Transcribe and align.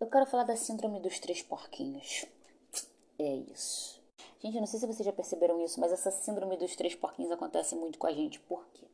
eu 0.00 0.06
quero 0.06 0.26
falar 0.26 0.44
da 0.44 0.56
síndrome 0.56 0.98
dos 0.98 1.18
três 1.18 1.42
porquinhos. 1.42 2.24
É 3.18 3.34
isso. 3.52 4.00
Gente, 4.42 4.54
eu 4.54 4.60
não 4.60 4.66
sei 4.66 4.80
se 4.80 4.86
vocês 4.86 5.04
já 5.04 5.12
perceberam 5.12 5.62
isso, 5.62 5.78
mas 5.78 5.92
essa 5.92 6.10
síndrome 6.10 6.56
dos 6.56 6.74
três 6.74 6.94
porquinhos 6.94 7.30
acontece 7.30 7.74
muito 7.74 7.98
com 7.98 8.06
a 8.06 8.12
gente. 8.12 8.40
Por 8.40 8.64
quê? 8.72 8.86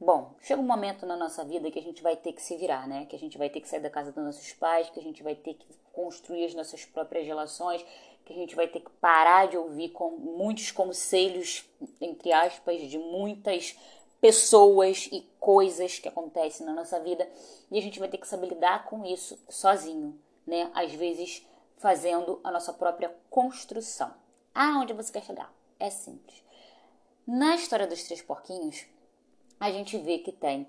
Bom, 0.00 0.34
chega 0.40 0.60
um 0.60 0.66
momento 0.66 1.04
na 1.04 1.16
nossa 1.16 1.44
vida 1.44 1.70
que 1.70 1.78
a 1.78 1.82
gente 1.82 2.02
vai 2.02 2.16
ter 2.16 2.32
que 2.32 2.42
se 2.42 2.56
virar, 2.56 2.88
né? 2.88 3.04
Que 3.06 3.14
a 3.14 3.18
gente 3.18 3.36
vai 3.36 3.50
ter 3.50 3.60
que 3.60 3.68
sair 3.68 3.80
da 3.80 3.90
casa 3.90 4.12
dos 4.12 4.24
nossos 4.24 4.52
pais, 4.54 4.88
que 4.88 4.98
a 4.98 5.02
gente 5.02 5.22
vai 5.22 5.34
ter 5.34 5.54
que 5.54 5.66
construir 5.92 6.46
as 6.46 6.54
nossas 6.54 6.84
próprias 6.84 7.26
relações, 7.26 7.84
que 8.24 8.32
a 8.32 8.36
gente 8.36 8.54
vai 8.54 8.68
ter 8.68 8.80
que 8.80 8.90
parar 9.00 9.48
de 9.48 9.56
ouvir 9.56 9.90
com 9.90 10.10
muitos 10.10 10.70
conselhos, 10.70 11.64
entre 12.00 12.32
aspas, 12.32 12.80
de 12.80 12.98
muitas 12.98 13.76
pessoas 14.26 15.08
e 15.12 15.20
coisas 15.38 16.00
que 16.00 16.08
acontecem 16.08 16.66
na 16.66 16.72
nossa 16.72 16.98
vida, 16.98 17.30
e 17.70 17.78
a 17.78 17.80
gente 17.80 18.00
vai 18.00 18.08
ter 18.08 18.18
que 18.18 18.26
saber 18.26 18.48
lidar 18.48 18.84
com 18.86 19.04
isso 19.04 19.38
sozinho, 19.48 20.20
né? 20.44 20.68
Às 20.74 20.92
vezes 20.94 21.46
fazendo 21.76 22.40
a 22.42 22.50
nossa 22.50 22.72
própria 22.72 23.14
construção. 23.30 24.12
Aonde 24.52 24.92
você 24.92 25.12
quer 25.12 25.22
chegar? 25.22 25.54
É 25.78 25.90
simples. 25.90 26.42
Na 27.24 27.54
história 27.54 27.86
dos 27.86 28.02
três 28.02 28.20
porquinhos, 28.20 28.84
a 29.60 29.70
gente 29.70 29.96
vê 29.96 30.18
que 30.18 30.32
tem 30.32 30.66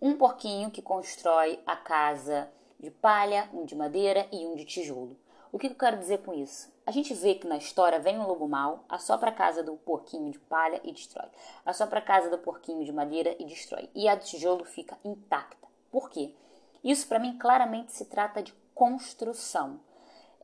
um 0.00 0.16
porquinho 0.16 0.70
que 0.70 0.80
constrói 0.80 1.60
a 1.66 1.76
casa 1.76 2.50
de 2.80 2.90
palha, 2.90 3.50
um 3.52 3.66
de 3.66 3.74
madeira 3.74 4.26
e 4.32 4.46
um 4.46 4.54
de 4.54 4.64
tijolo. 4.64 5.18
O 5.52 5.58
que 5.58 5.66
eu 5.66 5.74
quero 5.74 5.98
dizer 5.98 6.22
com 6.22 6.32
isso? 6.32 6.72
A 6.86 6.92
gente 6.92 7.12
vê 7.14 7.34
que 7.34 7.48
na 7.48 7.56
história 7.56 7.98
vem 7.98 8.16
um 8.16 8.28
lobo 8.28 8.46
mau, 8.46 8.84
assopra 8.88 9.30
a 9.30 9.34
casa 9.34 9.60
do 9.60 9.76
porquinho 9.76 10.30
de 10.30 10.38
palha 10.38 10.80
e 10.84 10.92
destrói. 10.92 11.28
Assopra 11.64 11.98
a 11.98 12.02
casa 12.02 12.30
do 12.30 12.38
porquinho 12.38 12.84
de 12.84 12.92
madeira 12.92 13.34
e 13.40 13.44
destrói. 13.44 13.90
E 13.92 14.08
a 14.08 14.14
do 14.14 14.24
tijolo 14.24 14.64
fica 14.64 14.96
intacta. 15.04 15.66
Por 15.90 16.08
quê? 16.08 16.32
Isso 16.84 17.08
para 17.08 17.18
mim 17.18 17.36
claramente 17.38 17.90
se 17.90 18.04
trata 18.04 18.40
de 18.40 18.54
construção. 18.72 19.80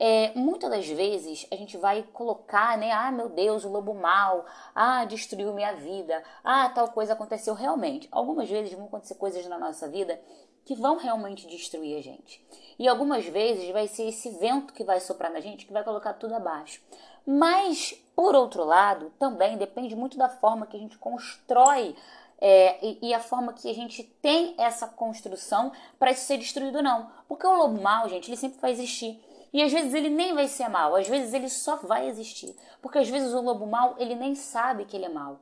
É, 0.04 0.32
muitas 0.34 0.68
das 0.68 0.88
vezes 0.88 1.46
a 1.48 1.54
gente 1.54 1.76
vai 1.76 2.02
colocar, 2.12 2.76
né? 2.76 2.90
Ah, 2.90 3.12
meu 3.12 3.28
Deus, 3.28 3.64
o 3.64 3.68
lobo 3.68 3.94
mal, 3.94 4.44
ah, 4.74 5.04
destruiu 5.04 5.52
minha 5.52 5.74
vida, 5.74 6.24
ah, 6.42 6.68
tal 6.70 6.88
coisa 6.88 7.12
aconteceu 7.12 7.54
realmente. 7.54 8.08
Algumas 8.10 8.50
vezes 8.50 8.72
vão 8.72 8.86
acontecer 8.86 9.14
coisas 9.14 9.46
na 9.46 9.60
nossa 9.60 9.88
vida 9.88 10.20
que 10.64 10.74
vão 10.74 10.96
realmente 10.96 11.46
destruir 11.46 11.96
a 11.96 12.02
gente. 12.02 12.44
E 12.80 12.88
algumas 12.88 13.24
vezes 13.26 13.70
vai 13.70 13.86
ser 13.86 14.08
esse 14.08 14.28
vento 14.30 14.72
que 14.72 14.82
vai 14.82 14.98
soprar 14.98 15.30
na 15.30 15.38
gente 15.38 15.66
que 15.66 15.72
vai 15.72 15.84
colocar 15.84 16.14
tudo 16.14 16.34
abaixo. 16.34 16.82
Mas, 17.24 17.92
por 18.16 18.34
outro 18.34 18.64
lado, 18.64 19.12
também 19.20 19.56
depende 19.56 19.94
muito 19.94 20.18
da 20.18 20.28
forma 20.28 20.66
que 20.66 20.76
a 20.76 20.80
gente 20.80 20.98
constrói 20.98 21.94
é, 22.40 22.84
e, 22.84 22.98
e, 23.02 23.14
a 23.14 23.20
forma 23.20 23.52
que 23.52 23.70
a 23.70 23.74
gente 23.74 24.02
tem 24.20 24.56
essa 24.58 24.88
construção 24.88 25.70
para 25.96 26.10
isso 26.10 26.26
ser 26.26 26.38
destruído 26.38 26.82
não. 26.82 27.08
Porque 27.28 27.46
o 27.46 27.56
lobo 27.56 27.80
mal, 27.80 28.08
gente, 28.08 28.28
ele 28.28 28.36
sempre 28.36 28.58
vai 28.58 28.72
existir. 28.72 29.22
E 29.52 29.62
às 29.62 29.72
vezes 29.72 29.92
ele 29.92 30.08
nem 30.08 30.34
vai 30.34 30.48
ser 30.48 30.68
mal, 30.68 30.96
às 30.96 31.06
vezes 31.06 31.34
ele 31.34 31.48
só 31.48 31.76
vai 31.76 32.08
existir. 32.08 32.56
Porque 32.80 32.98
às 32.98 33.08
vezes 33.08 33.34
o 33.34 33.40
lobo 33.40 33.66
mal, 33.66 33.94
ele 33.98 34.14
nem 34.14 34.34
sabe 34.34 34.84
que 34.84 34.96
ele 34.96 35.04
é 35.04 35.10
mal. 35.10 35.40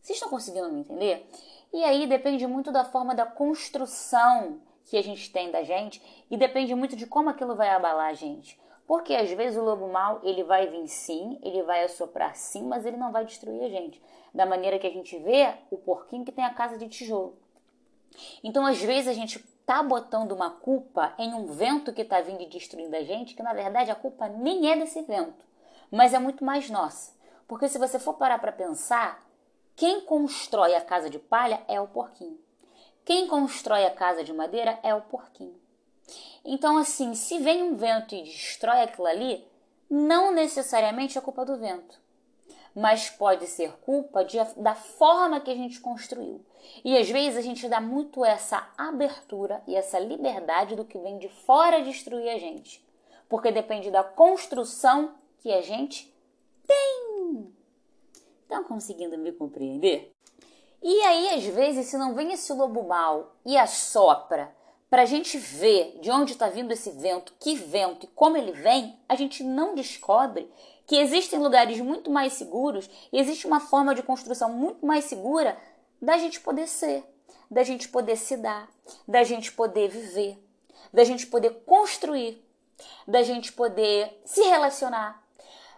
Vocês 0.00 0.16
estão 0.16 0.28
conseguindo 0.28 0.70
me 0.70 0.80
entender? 0.80 1.28
E 1.72 1.84
aí 1.84 2.06
depende 2.06 2.46
muito 2.46 2.72
da 2.72 2.84
forma 2.84 3.14
da 3.14 3.24
construção 3.24 4.60
que 4.84 4.96
a 4.96 5.02
gente 5.02 5.30
tem 5.32 5.50
da 5.50 5.62
gente 5.62 6.02
e 6.30 6.36
depende 6.36 6.74
muito 6.74 6.96
de 6.96 7.06
como 7.06 7.30
aquilo 7.30 7.54
vai 7.54 7.70
abalar 7.70 8.10
a 8.10 8.14
gente. 8.14 8.60
Porque 8.86 9.14
às 9.14 9.30
vezes 9.30 9.56
o 9.56 9.64
lobo 9.64 9.88
mal, 9.88 10.20
ele 10.24 10.42
vai 10.42 10.66
vir 10.66 10.88
sim, 10.88 11.38
ele 11.42 11.62
vai 11.62 11.84
assoprar 11.84 12.34
sim, 12.34 12.64
mas 12.64 12.84
ele 12.84 12.96
não 12.96 13.12
vai 13.12 13.24
destruir 13.24 13.62
a 13.62 13.68
gente. 13.68 14.02
Da 14.34 14.44
maneira 14.44 14.78
que 14.78 14.86
a 14.86 14.90
gente 14.90 15.16
vê 15.18 15.54
o 15.70 15.78
porquinho 15.78 16.24
que 16.24 16.32
tem 16.32 16.44
a 16.44 16.52
casa 16.52 16.76
de 16.76 16.88
tijolo. 16.88 17.38
Então, 18.42 18.66
às 18.66 18.82
vezes, 18.82 19.08
a 19.08 19.12
gente 19.12 19.38
tá 19.66 19.82
botando 19.82 20.32
uma 20.32 20.50
culpa 20.50 21.14
em 21.18 21.34
um 21.34 21.46
vento 21.46 21.92
que 21.92 22.02
está 22.02 22.20
vindo 22.20 22.42
e 22.42 22.48
destruindo 22.48 22.96
a 22.96 23.02
gente, 23.02 23.34
que 23.34 23.42
na 23.42 23.52
verdade 23.52 23.90
a 23.90 23.94
culpa 23.94 24.28
nem 24.28 24.70
é 24.70 24.76
desse 24.76 25.02
vento, 25.02 25.44
mas 25.90 26.14
é 26.14 26.18
muito 26.18 26.44
mais 26.44 26.68
nossa. 26.68 27.12
Porque 27.46 27.68
se 27.68 27.78
você 27.78 27.98
for 27.98 28.14
parar 28.14 28.38
para 28.38 28.52
pensar, 28.52 29.22
quem 29.76 30.00
constrói 30.02 30.74
a 30.74 30.80
casa 30.80 31.08
de 31.08 31.18
palha 31.18 31.62
é 31.68 31.80
o 31.80 31.88
porquinho. 31.88 32.38
Quem 33.04 33.26
constrói 33.26 33.84
a 33.84 33.90
casa 33.90 34.22
de 34.22 34.32
madeira 34.32 34.78
é 34.82 34.94
o 34.94 35.00
porquinho. 35.02 35.60
Então, 36.44 36.76
assim, 36.76 37.14
se 37.14 37.38
vem 37.38 37.62
um 37.62 37.76
vento 37.76 38.14
e 38.14 38.22
destrói 38.22 38.82
aquilo 38.82 39.06
ali, 39.06 39.46
não 39.88 40.32
necessariamente 40.32 41.18
é 41.18 41.20
culpa 41.20 41.44
do 41.44 41.56
vento, 41.56 42.00
mas 42.74 43.10
pode 43.10 43.46
ser 43.46 43.72
culpa 43.82 44.24
de, 44.24 44.38
da 44.56 44.74
forma 44.74 45.40
que 45.40 45.50
a 45.50 45.54
gente 45.54 45.80
construiu. 45.80 46.44
E 46.84 46.96
às 46.96 47.08
vezes 47.08 47.38
a 47.38 47.42
gente 47.42 47.68
dá 47.68 47.80
muito 47.80 48.24
essa 48.24 48.70
abertura 48.76 49.62
e 49.66 49.74
essa 49.74 49.98
liberdade 49.98 50.76
do 50.76 50.84
que 50.84 50.98
vem 50.98 51.18
de 51.18 51.28
fora 51.28 51.82
destruir 51.82 52.28
a 52.30 52.38
gente. 52.38 52.84
Porque 53.28 53.50
depende 53.50 53.90
da 53.90 54.02
construção 54.02 55.14
que 55.38 55.52
a 55.52 55.60
gente 55.60 56.14
tem. 56.66 57.52
Estão 58.42 58.64
conseguindo 58.64 59.18
me 59.18 59.32
compreender? 59.32 60.12
E 60.82 61.00
aí, 61.02 61.28
às 61.30 61.44
vezes, 61.44 61.86
se 61.86 61.96
não 61.96 62.14
vem 62.14 62.32
esse 62.32 62.52
lobo 62.52 62.82
mal 62.82 63.36
e 63.46 63.56
assopra 63.56 64.54
para 64.90 65.02
a 65.02 65.06
gente 65.06 65.38
ver 65.38 65.98
de 66.00 66.10
onde 66.10 66.32
está 66.32 66.48
vindo 66.48 66.72
esse 66.72 66.90
vento, 66.90 67.32
que 67.40 67.54
vento 67.54 68.04
e 68.04 68.08
como 68.08 68.36
ele 68.36 68.52
vem, 68.52 68.98
a 69.08 69.14
gente 69.14 69.42
não 69.42 69.74
descobre 69.74 70.50
que 70.92 70.98
existem 70.98 71.38
lugares 71.38 71.80
muito 71.80 72.10
mais 72.10 72.34
seguros 72.34 72.86
e 73.10 73.18
existe 73.18 73.46
uma 73.46 73.60
forma 73.60 73.94
de 73.94 74.02
construção 74.02 74.52
muito 74.52 74.84
mais 74.84 75.06
segura 75.06 75.56
da 76.02 76.18
gente 76.18 76.38
poder 76.38 76.68
ser, 76.68 77.02
da 77.50 77.62
gente 77.62 77.88
poder 77.88 78.14
se 78.14 78.36
dar, 78.36 78.68
da 79.08 79.24
gente 79.24 79.52
poder 79.52 79.88
viver, 79.88 80.38
da 80.92 81.02
gente 81.02 81.26
poder 81.28 81.62
construir, 81.64 82.46
da 83.08 83.22
gente 83.22 83.54
poder 83.54 84.20
se 84.26 84.42
relacionar. 84.42 85.24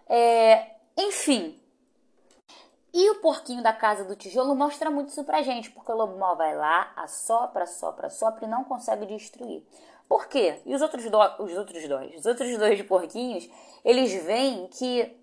É, 0.05 0.71
enfim. 0.97 1.61
E 2.93 3.09
o 3.11 3.21
porquinho 3.21 3.63
da 3.63 3.71
casa 3.71 4.03
do 4.03 4.17
tijolo 4.17 4.53
mostra 4.53 4.91
muito 4.91 5.11
isso 5.11 5.23
pra 5.23 5.41
gente, 5.41 5.71
porque 5.71 5.93
o 5.93 5.95
lobo 5.95 6.17
mal 6.17 6.35
vai 6.35 6.53
lá, 6.57 6.91
assopra, 6.97 7.63
assopra, 7.63 8.07
assopra 8.07 8.43
e 8.43 8.49
não 8.49 8.65
consegue 8.65 9.05
destruir. 9.05 9.65
Por 10.07 10.27
quê? 10.27 10.59
E 10.65 10.75
os 10.75 10.81
outros, 10.81 11.09
do, 11.09 11.19
os 11.43 11.57
outros 11.57 11.87
dois? 11.87 12.15
Os 12.15 12.25
outros 12.25 12.57
dois 12.57 12.81
porquinhos, 12.83 13.49
eles 13.83 14.13
veem 14.23 14.67
que. 14.67 15.15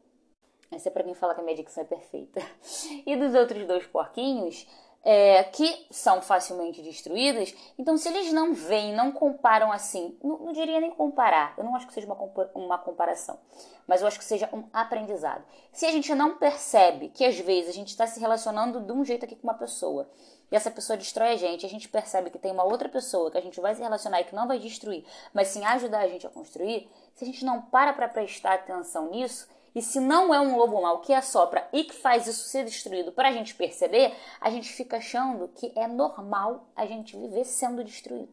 Essa 0.71 0.89
é 0.89 0.93
pra 0.93 1.05
quem 1.05 1.15
fala 1.15 1.35
que 1.35 1.41
a 1.41 1.45
minha 1.45 1.57
dicção 1.57 1.83
é 1.83 1.87
perfeita. 1.87 2.41
E 3.07 3.17
dos 3.17 3.35
outros 3.35 3.67
dois 3.67 3.87
porquinhos, 3.87 4.67
é, 5.05 5.43
que 5.45 5.87
são 5.91 6.23
facilmente 6.23 6.81
destruídas. 6.81 7.55
Então, 7.77 7.97
se 7.97 8.09
eles 8.09 8.33
não 8.33 8.55
veem, 8.55 8.95
não 8.95 9.11
comparam 9.11 9.73
assim, 9.73 10.17
não, 10.23 10.39
não 10.39 10.53
diria 10.53 10.81
nem 10.81 10.91
comparar, 10.91 11.55
eu 11.59 11.65
não 11.65 11.75
acho 11.75 11.87
que 11.87 11.93
seja 11.93 12.07
uma, 12.07 12.17
uma 12.55 12.79
comparação, 12.79 13.39
mas 13.87 14.01
eu 14.01 14.07
acho 14.07 14.19
que 14.19 14.25
seja 14.25 14.49
um 14.53 14.65
aprendizado. 14.73 15.45
Se 15.73 15.87
a 15.87 15.91
gente 15.91 16.15
não 16.15 16.37
percebe 16.37 17.09
que 17.09 17.25
às 17.25 17.39
vezes 17.39 17.71
a 17.71 17.73
gente 17.73 17.89
está 17.89 18.07
se 18.07 18.21
relacionando 18.21 18.81
de 18.81 18.93
um 18.93 19.05
jeito 19.05 19.25
aqui 19.25 19.35
com 19.35 19.47
uma 19.47 19.55
pessoa 19.55 20.09
e 20.51 20.57
essa 20.57 20.71
pessoa 20.71 20.97
destrói 20.97 21.33
a 21.33 21.37
gente, 21.37 21.67
a 21.67 21.69
gente 21.69 21.89
percebe 21.89 22.31
que 22.31 22.39
tem 22.39 22.53
uma 22.53 22.63
outra 22.63 22.89
pessoa 22.89 23.31
que 23.31 23.39
a 23.39 23.41
gente 23.41 23.61
vai 23.61 23.75
se 23.75 23.83
relacionar 23.83 24.21
e 24.21 24.25
que 24.25 24.35
não 24.35 24.47
vai 24.47 24.59
destruir, 24.59 25.05
mas 25.33 25.49
sim 25.49 25.65
ajudar 25.65 26.01
a 26.01 26.09
gente 26.09 26.27
a 26.27 26.31
construir, 26.31 26.89
se 27.15 27.25
a 27.25 27.27
gente 27.27 27.45
não 27.45 27.63
para 27.63 27.93
para 27.93 28.09
prestar 28.09 28.55
atenção 28.55 29.11
nisso, 29.11 29.49
e 29.75 29.81
se 29.81 30.01
não 30.01 30.35
é 30.35 30.41
um 30.41 30.57
lobo 30.57 30.83
mau 30.83 31.01
que 31.01 31.15
assopra 31.15 31.67
e 31.73 31.85
que 31.85 31.95
faz 31.95 32.27
isso 32.27 32.49
ser 32.49 32.65
destruído 32.65 33.13
para 33.13 33.29
a 33.29 33.33
gente 33.33 33.55
perceber, 33.55 34.15
a 34.41 34.51
gente 34.51 34.73
fica 34.73 34.99
achando 34.99 35.49
que 35.49 35.73
é 35.75 35.87
normal 35.87 36.67
a 36.77 36.85
gente 36.85 37.17
viver 37.17 37.45
sendo 37.45 37.83
destruído. 37.83 38.33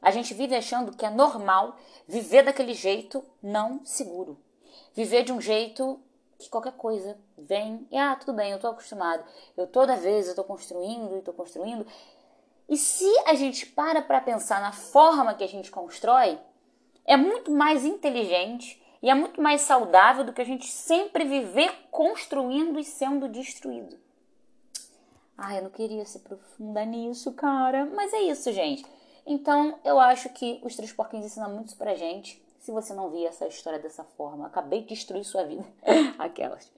A 0.00 0.10
gente 0.10 0.34
vive 0.34 0.54
achando 0.54 0.94
que 0.94 1.04
é 1.04 1.10
normal 1.10 1.76
viver 2.06 2.42
daquele 2.42 2.74
jeito 2.74 3.24
não 3.42 3.84
seguro. 3.84 4.38
Viver 4.94 5.22
de 5.22 5.32
um 5.32 5.40
jeito 5.40 5.98
que 6.38 6.50
qualquer 6.50 6.72
coisa 6.72 7.18
vem 7.38 7.86
e, 7.90 7.96
ah, 7.96 8.16
tudo 8.16 8.34
bem, 8.34 8.52
eu 8.52 8.58
tô 8.58 8.68
acostumado. 8.68 9.24
Eu 9.56 9.66
toda 9.66 9.96
vez 9.96 10.28
eu 10.36 10.44
construindo 10.44 11.16
e 11.16 11.22
tô 11.22 11.32
construindo. 11.32 11.86
E 12.68 12.76
se 12.76 13.06
a 13.26 13.34
gente 13.34 13.66
para 13.66 14.02
para 14.02 14.20
pensar 14.20 14.60
na 14.60 14.72
forma 14.72 15.34
que 15.34 15.44
a 15.44 15.48
gente 15.48 15.70
constrói, 15.70 16.38
é 17.04 17.16
muito 17.16 17.50
mais 17.50 17.84
inteligente 17.84 18.82
e 19.04 19.10
é 19.10 19.14
muito 19.14 19.38
mais 19.38 19.60
saudável 19.60 20.24
do 20.24 20.32
que 20.32 20.40
a 20.40 20.46
gente 20.46 20.66
sempre 20.66 21.26
viver 21.26 21.70
construindo 21.90 22.80
e 22.80 22.84
sendo 22.84 23.28
destruído. 23.28 23.98
Ai, 25.36 25.58
eu 25.58 25.64
não 25.64 25.70
queria 25.70 26.06
se 26.06 26.16
aprofundar 26.16 26.86
nisso, 26.86 27.30
cara. 27.32 27.84
Mas 27.84 28.14
é 28.14 28.22
isso, 28.22 28.50
gente. 28.50 28.82
Então, 29.26 29.78
eu 29.84 30.00
acho 30.00 30.30
que 30.30 30.58
os 30.64 30.74
três 30.74 30.90
porquinhos 30.90 31.26
ensinam 31.26 31.50
muito 31.50 31.76
pra 31.76 31.94
gente. 31.94 32.42
Se 32.58 32.72
você 32.72 32.94
não 32.94 33.10
via 33.10 33.28
essa 33.28 33.46
história 33.46 33.78
dessa 33.78 34.04
forma, 34.04 34.46
acabei 34.46 34.80
de 34.80 34.94
destruir 34.94 35.22
sua 35.22 35.44
vida. 35.44 35.66
Aquelas. 36.18 36.72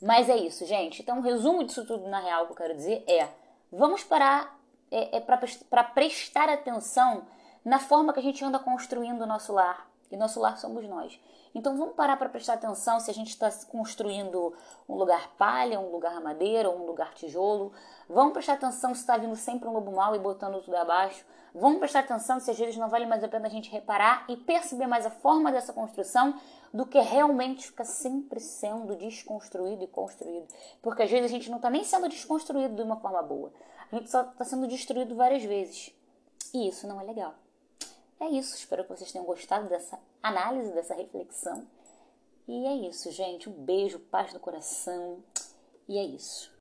Mas 0.00 0.28
é 0.28 0.36
isso, 0.36 0.64
gente. 0.66 1.02
Então, 1.02 1.18
o 1.18 1.22
resumo 1.22 1.64
disso 1.64 1.84
tudo, 1.84 2.06
na 2.06 2.20
real, 2.20 2.46
que 2.46 2.52
eu 2.52 2.56
quero 2.56 2.76
dizer 2.76 3.02
é: 3.08 3.28
vamos 3.72 4.04
parar 4.04 4.56
é, 4.92 5.16
é 5.16 5.20
para 5.20 5.82
prestar 5.82 6.48
atenção 6.48 7.26
na 7.64 7.80
forma 7.80 8.12
que 8.12 8.20
a 8.20 8.22
gente 8.22 8.44
anda 8.44 8.60
construindo 8.60 9.22
o 9.22 9.26
nosso 9.26 9.52
lar 9.52 9.90
E 10.08 10.16
nosso 10.16 10.38
lar 10.38 10.56
somos 10.56 10.86
nós. 10.88 11.18
Então 11.54 11.76
vamos 11.76 11.94
parar 11.94 12.16
para 12.16 12.28
prestar 12.28 12.54
atenção 12.54 12.98
se 12.98 13.08
a 13.08 13.14
gente 13.14 13.28
está 13.28 13.48
construindo 13.68 14.52
um 14.88 14.96
lugar 14.96 15.30
palha, 15.38 15.78
um 15.78 15.92
lugar 15.92 16.20
madeira 16.20 16.68
ou 16.68 16.82
um 16.82 16.84
lugar 16.84 17.14
tijolo. 17.14 17.72
Vamos 18.08 18.32
prestar 18.32 18.54
atenção 18.54 18.92
se 18.92 19.02
está 19.02 19.16
vindo 19.16 19.36
sempre 19.36 19.68
um 19.68 19.72
lobo 19.72 19.92
mau 19.92 20.16
e 20.16 20.18
botando 20.18 20.60
tudo 20.60 20.76
abaixo. 20.76 21.24
Vamos 21.54 21.78
prestar 21.78 22.00
atenção 22.00 22.40
se 22.40 22.50
às 22.50 22.58
vezes 22.58 22.76
não 22.76 22.88
vale 22.88 23.06
mais 23.06 23.22
a 23.22 23.28
pena 23.28 23.46
a 23.46 23.50
gente 23.50 23.70
reparar 23.70 24.24
e 24.28 24.36
perceber 24.36 24.88
mais 24.88 25.06
a 25.06 25.10
forma 25.10 25.52
dessa 25.52 25.72
construção 25.72 26.34
do 26.72 26.84
que 26.84 26.98
realmente 26.98 27.68
ficar 27.68 27.84
sempre 27.84 28.40
sendo 28.40 28.96
desconstruído 28.96 29.84
e 29.84 29.86
construído. 29.86 30.48
Porque 30.82 31.04
às 31.04 31.10
vezes 31.10 31.26
a 31.30 31.32
gente 31.32 31.48
não 31.48 31.58
está 31.58 31.70
nem 31.70 31.84
sendo 31.84 32.08
desconstruído 32.08 32.74
de 32.74 32.82
uma 32.82 32.96
forma 32.96 33.22
boa. 33.22 33.52
A 33.92 33.94
gente 33.94 34.10
só 34.10 34.22
está 34.22 34.44
sendo 34.44 34.66
destruído 34.66 35.14
várias 35.14 35.44
vezes. 35.44 35.94
E 36.52 36.66
isso 36.66 36.88
não 36.88 37.00
é 37.00 37.04
legal. 37.04 37.34
É 38.20 38.28
isso, 38.28 38.54
espero 38.54 38.84
que 38.84 38.90
vocês 38.90 39.12
tenham 39.12 39.26
gostado 39.26 39.68
dessa 39.68 39.98
análise, 40.22 40.72
dessa 40.72 40.94
reflexão. 40.94 41.66
E 42.46 42.66
é 42.66 42.88
isso, 42.88 43.10
gente. 43.10 43.48
Um 43.48 43.52
beijo, 43.52 43.98
paz 43.98 44.32
no 44.32 44.40
coração. 44.40 45.22
E 45.88 45.98
é 45.98 46.04
isso. 46.04 46.52